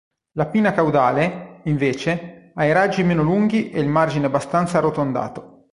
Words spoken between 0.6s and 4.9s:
caudale, invece, ha i raggi meno lunghi e il margine abbastanza